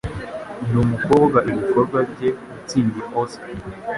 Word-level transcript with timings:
Numukobwa 0.71 1.37
ibikorwa 1.51 1.97
bye 2.11 2.29
yatsindiye 2.53 3.03
Oscar. 3.21 3.49